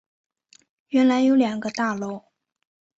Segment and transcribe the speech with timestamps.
[0.89, 2.25] 原来有两个大楼